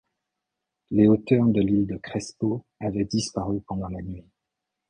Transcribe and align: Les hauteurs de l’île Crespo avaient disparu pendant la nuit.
Les 0.89 1.07
hauteurs 1.07 1.45
de 1.45 1.61
l’île 1.61 1.99
Crespo 2.01 2.65
avaient 2.79 3.05
disparu 3.05 3.61
pendant 3.61 3.89
la 3.89 4.01
nuit. 4.01 4.25